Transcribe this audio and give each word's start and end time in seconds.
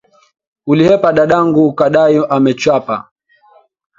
Ulihepa 0.69 1.09
dadangu 1.17 1.61
ukadai 1.67 2.17
amechapa. 2.35 2.95